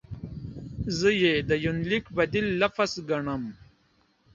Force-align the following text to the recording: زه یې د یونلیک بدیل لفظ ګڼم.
زه 0.99 1.09
یې 1.21 1.33
د 1.49 1.51
یونلیک 1.65 2.05
بدیل 2.17 2.47
لفظ 2.61 2.91
ګڼم. 3.09 3.43